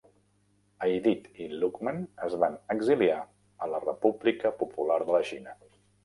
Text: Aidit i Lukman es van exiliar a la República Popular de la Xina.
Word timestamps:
Aidit 0.85 1.25
i 1.43 1.49
Lukman 1.63 1.99
es 2.27 2.37
van 2.43 2.57
exiliar 2.75 3.17
a 3.65 3.67
la 3.73 3.81
República 3.83 4.53
Popular 4.63 4.97
de 5.03 5.15
la 5.17 5.21
Xina. 5.33 5.55